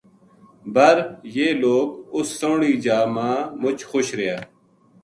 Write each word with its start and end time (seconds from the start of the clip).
بر 0.73 0.95
یہ 1.35 1.47
لوک 1.61 1.89
اس 2.15 2.27
سوہنی 2.39 2.73
جا 2.83 2.99
ما 3.15 3.29
مچ 3.61 3.79
خوش 3.89 4.07
رہیا 4.17 4.37